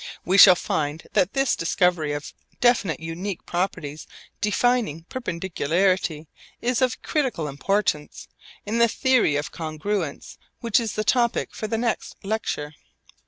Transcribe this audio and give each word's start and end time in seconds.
We 0.25 0.39
shall 0.39 0.55
find 0.55 1.05
that 1.13 1.33
this 1.33 1.55
discovery 1.55 2.11
of 2.13 2.33
definite 2.59 2.99
unique 2.99 3.45
properties 3.45 4.07
defining 4.41 5.03
perpendicularity 5.09 6.27
is 6.59 6.81
of 6.81 7.03
critical 7.03 7.47
importance 7.47 8.27
in 8.65 8.79
the 8.79 8.87
theory 8.87 9.35
of 9.35 9.51
congruence 9.51 10.39
which 10.59 10.79
is 10.79 10.93
the 10.93 11.03
topic 11.03 11.53
for 11.53 11.67
the 11.67 11.77
next 11.77 12.15
lecture. 12.23 12.73